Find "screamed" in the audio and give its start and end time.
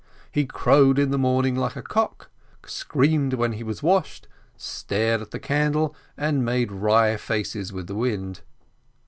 2.65-3.35